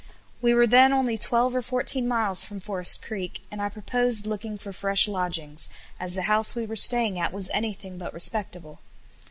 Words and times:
We 0.41 0.55
were 0.55 0.65
then 0.65 0.91
only 0.91 1.15
twelve 1.15 1.55
or 1.55 1.61
fourteen 1.61 2.07
miles 2.07 2.43
from 2.43 2.59
Forest 2.59 3.03
Creek, 3.03 3.43
and 3.51 3.61
I 3.61 3.69
proposed 3.69 4.25
looking 4.25 4.57
for 4.57 4.73
fresh 4.73 5.07
lodgings, 5.07 5.69
as 5.99 6.15
the 6.15 6.23
house 6.23 6.55
we 6.55 6.65
were 6.65 6.75
staying 6.75 7.19
at 7.19 7.31
was 7.31 7.51
anything 7.53 7.99
but 7.99 8.11
respectable. 8.11 8.79